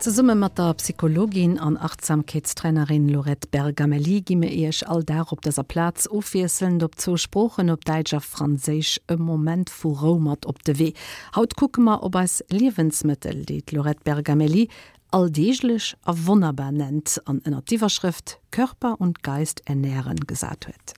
Ze 0.00 0.10
summe 0.10 0.34
mat 0.34 0.56
der 0.56 0.72
Psychologin 0.74 1.58
an 1.58 1.76
Achtsamkeitstrainerin 1.76 3.10
Lorette 3.10 3.48
Bergameli 3.50 4.22
gimme 4.22 4.48
eech 4.48 4.88
all 4.88 5.04
dar 5.04 5.26
op 5.30 5.42
deser 5.42 5.64
Platz 5.64 6.06
ofwieseln 6.06 6.82
op 6.82 6.94
zosprochen 6.96 7.70
op 7.70 7.84
Deitscher 7.84 8.20
Fraseich 8.20 8.98
e 9.06 9.16
moment 9.16 9.70
vu 9.70 9.92
Romat 9.92 10.46
op 10.46 10.64
de 10.64 10.74
wee. 10.74 10.94
Haut 11.32 11.54
kuckemmer 11.54 12.00
op 12.00 12.16
als 12.16 12.42
Liwensmittel, 12.48 13.44
dit 13.44 13.72
Lorette 13.72 14.00
Bergameli 14.02 14.70
alldeeglech 15.10 15.94
a 16.08 16.14
Wonnerbar 16.24 16.72
nennt 16.72 17.20
an 17.24 17.40
en 17.42 17.54
Aktiverschrift 17.54 18.40
Körper 18.50 18.94
und 18.98 19.22
Geist 19.22 19.60
ernähren 19.68 20.20
gesat 20.26 20.66
huet. 20.66 20.94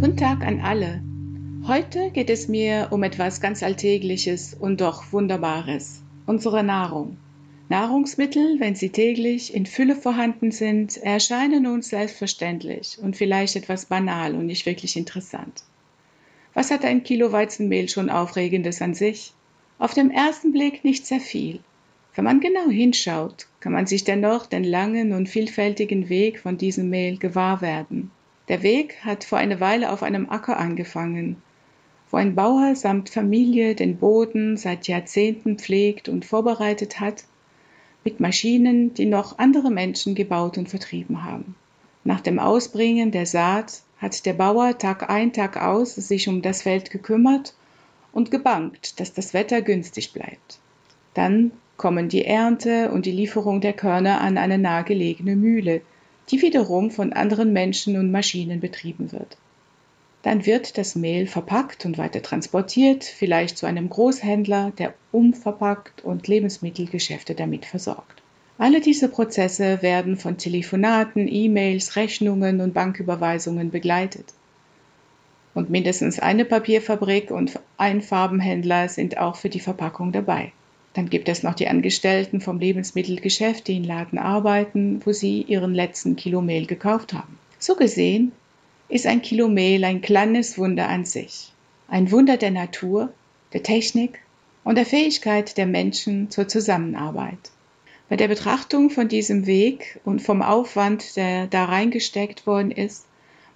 Guten 0.00 0.16
Tag 0.16 0.44
an 0.44 0.60
alle. 0.60 1.13
Heute 1.66 2.10
geht 2.10 2.28
es 2.28 2.46
mir 2.46 2.88
um 2.90 3.02
etwas 3.04 3.40
ganz 3.40 3.62
Alltägliches 3.62 4.52
und 4.52 4.82
doch 4.82 5.14
Wunderbares, 5.14 6.02
unsere 6.26 6.62
Nahrung. 6.62 7.16
Nahrungsmittel, 7.70 8.60
wenn 8.60 8.74
sie 8.74 8.90
täglich 8.90 9.54
in 9.54 9.64
Fülle 9.64 9.96
vorhanden 9.96 10.50
sind, 10.50 10.98
erscheinen 10.98 11.66
uns 11.66 11.88
selbstverständlich 11.88 12.98
und 13.00 13.16
vielleicht 13.16 13.56
etwas 13.56 13.86
banal 13.86 14.34
und 14.34 14.44
nicht 14.44 14.66
wirklich 14.66 14.94
interessant. 14.94 15.62
Was 16.52 16.70
hat 16.70 16.84
ein 16.84 17.02
Kilo 17.02 17.32
Weizenmehl 17.32 17.88
schon 17.88 18.10
aufregendes 18.10 18.82
an 18.82 18.92
sich? 18.92 19.32
Auf 19.78 19.94
dem 19.94 20.10
ersten 20.10 20.52
Blick 20.52 20.84
nicht 20.84 21.06
sehr 21.06 21.20
viel. 21.20 21.60
Wenn 22.14 22.24
man 22.24 22.40
genau 22.40 22.68
hinschaut, 22.68 23.46
kann 23.60 23.72
man 23.72 23.86
sich 23.86 24.04
dennoch 24.04 24.44
den 24.44 24.64
langen 24.64 25.14
und 25.14 25.30
vielfältigen 25.30 26.10
Weg 26.10 26.40
von 26.40 26.58
diesem 26.58 26.90
Mehl 26.90 27.16
gewahr 27.16 27.62
werden. 27.62 28.10
Der 28.48 28.62
Weg 28.62 29.02
hat 29.02 29.24
vor 29.24 29.38
eine 29.38 29.60
Weile 29.60 29.90
auf 29.90 30.02
einem 30.02 30.28
Acker 30.28 30.58
angefangen, 30.58 31.36
wo 32.14 32.18
ein 32.18 32.36
Bauer 32.36 32.76
samt 32.76 33.10
Familie 33.10 33.74
den 33.74 33.96
Boden 33.96 34.56
seit 34.56 34.86
Jahrzehnten 34.86 35.58
pflegt 35.58 36.08
und 36.08 36.24
vorbereitet 36.24 37.00
hat, 37.00 37.24
mit 38.04 38.20
Maschinen, 38.20 38.94
die 38.94 39.06
noch 39.06 39.40
andere 39.40 39.72
Menschen 39.72 40.14
gebaut 40.14 40.56
und 40.56 40.68
vertrieben 40.68 41.24
haben. 41.24 41.56
Nach 42.04 42.20
dem 42.20 42.38
Ausbringen 42.38 43.10
der 43.10 43.26
Saat 43.26 43.82
hat 43.98 44.26
der 44.26 44.34
Bauer 44.34 44.78
Tag 44.78 45.10
ein 45.10 45.32
Tag 45.32 45.60
aus 45.60 45.96
sich 45.96 46.28
um 46.28 46.40
das 46.40 46.62
Feld 46.62 46.92
gekümmert 46.92 47.56
und 48.12 48.30
gebankt, 48.30 49.00
dass 49.00 49.12
das 49.12 49.34
Wetter 49.34 49.60
günstig 49.60 50.12
bleibt. 50.12 50.60
Dann 51.14 51.50
kommen 51.76 52.08
die 52.08 52.24
Ernte 52.24 52.92
und 52.92 53.06
die 53.06 53.10
Lieferung 53.10 53.60
der 53.60 53.72
Körner 53.72 54.20
an 54.20 54.38
eine 54.38 54.58
nahegelegene 54.58 55.34
Mühle, 55.34 55.80
die 56.30 56.40
wiederum 56.42 56.92
von 56.92 57.12
anderen 57.12 57.52
Menschen 57.52 57.98
und 57.98 58.12
Maschinen 58.12 58.60
betrieben 58.60 59.10
wird 59.10 59.36
dann 60.24 60.46
wird 60.46 60.78
das 60.78 60.96
Mehl 60.96 61.26
verpackt 61.26 61.84
und 61.84 61.98
weiter 61.98 62.22
transportiert, 62.22 63.04
vielleicht 63.04 63.58
zu 63.58 63.66
einem 63.66 63.90
Großhändler, 63.90 64.72
der 64.78 64.94
umverpackt 65.12 66.02
und 66.02 66.26
Lebensmittelgeschäfte 66.26 67.34
damit 67.34 67.66
versorgt. 67.66 68.22
Alle 68.56 68.80
diese 68.80 69.08
Prozesse 69.08 69.82
werden 69.82 70.16
von 70.16 70.38
Telefonaten, 70.38 71.28
E-Mails, 71.28 71.96
Rechnungen 71.96 72.62
und 72.62 72.72
Banküberweisungen 72.72 73.70
begleitet. 73.70 74.32
Und 75.52 75.68
mindestens 75.68 76.18
eine 76.18 76.46
Papierfabrik 76.46 77.30
und 77.30 77.60
ein 77.76 78.00
Farbenhändler 78.00 78.88
sind 78.88 79.18
auch 79.18 79.36
für 79.36 79.50
die 79.50 79.60
Verpackung 79.60 80.10
dabei. 80.10 80.52
Dann 80.94 81.10
gibt 81.10 81.28
es 81.28 81.42
noch 81.42 81.54
die 81.54 81.68
Angestellten 81.68 82.40
vom 82.40 82.58
Lebensmittelgeschäft, 82.60 83.68
die 83.68 83.76
in 83.76 83.84
Laden 83.84 84.18
arbeiten, 84.18 85.02
wo 85.04 85.12
sie 85.12 85.42
ihren 85.42 85.74
letzten 85.74 86.16
Kilo 86.16 86.40
Mehl 86.40 86.64
gekauft 86.64 87.12
haben. 87.12 87.38
So 87.58 87.74
gesehen 87.74 88.32
ist 88.94 89.08
ein 89.08 89.22
Kilomehl 89.22 89.82
ein 89.82 90.02
kleines 90.02 90.56
Wunder 90.56 90.88
an 90.88 91.04
sich, 91.04 91.52
ein 91.88 92.12
Wunder 92.12 92.36
der 92.36 92.52
Natur, 92.52 93.12
der 93.52 93.64
Technik 93.64 94.20
und 94.62 94.76
der 94.76 94.86
Fähigkeit 94.86 95.58
der 95.58 95.66
Menschen 95.66 96.30
zur 96.30 96.46
Zusammenarbeit. 96.46 97.50
Bei 98.08 98.14
der 98.14 98.28
Betrachtung 98.28 98.90
von 98.90 99.08
diesem 99.08 99.46
Weg 99.46 99.98
und 100.04 100.22
vom 100.22 100.42
Aufwand, 100.42 101.16
der 101.16 101.48
da 101.48 101.64
reingesteckt 101.64 102.46
worden 102.46 102.70
ist, 102.70 103.04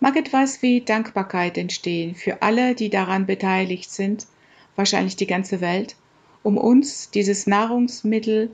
mag 0.00 0.16
etwas 0.16 0.62
wie 0.62 0.80
Dankbarkeit 0.80 1.58
entstehen 1.58 2.14
für 2.14 2.40
alle, 2.40 2.74
die 2.74 2.88
daran 2.88 3.26
beteiligt 3.26 3.90
sind, 3.90 4.26
wahrscheinlich 4.74 5.16
die 5.16 5.26
ganze 5.26 5.60
Welt, 5.60 5.96
um 6.42 6.56
uns 6.56 7.10
dieses 7.10 7.46
Nahrungsmittel 7.46 8.52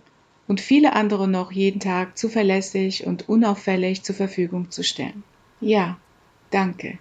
und 0.49 0.61
viele 0.61 0.95
andere 0.95 1.29
noch 1.29 1.53
jeden 1.53 1.79
Tag 1.79 2.19
zuverlässig 2.19 3.07
und 3.07 3.29
unauffällig 3.29 4.03
zur 4.03 4.17
Verfügung 4.17 4.73
zu 4.73 4.83
stellen. 4.83 5.23
Ja, 5.61 5.97
Danke. 6.53 6.99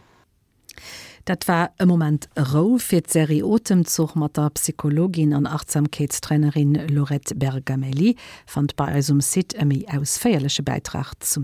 Dat 1.25 1.47
war 1.47 1.71
e 1.77 1.85
moment 1.85 2.29
Ro 2.53 2.77
fir 2.77 3.03
Seriotemzog 3.07 4.15
mat 4.15 4.37
der 4.37 4.49
Psychologin 4.49 5.33
an 5.33 5.45
Achtsamkeitstrainerin 5.45 6.87
Lorette 6.87 7.35
Bergamelli 7.35 8.15
fand 8.45 8.75
bei 8.75 8.95
eusum 8.95 9.21
Sit 9.21 9.53
emi 9.53 9.85
aus 9.87 10.17
feierlesche 10.17 10.63
Beitrag 10.63 11.13
zum 11.19 11.39